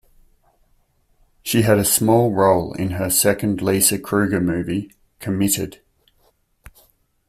She 1.43 1.61
had 1.61 1.77
a 1.77 1.85
small 1.85 2.31
role 2.33 2.73
in 2.73 2.89
her 2.93 3.11
second 3.11 3.61
Lisa 3.61 3.99
Krueger 3.99 4.41
movie, 4.41 4.95
"Committed". 5.19 5.79